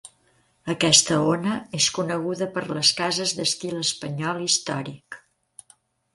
Aquesta 0.73 1.17
ona 1.33 1.57
és 1.79 1.89
coneguda 1.97 2.47
per 2.57 2.65
les 2.79 2.91
cases 3.01 3.35
d'estil 3.41 3.77
espanyol 3.83 4.43
històric. 4.49 5.21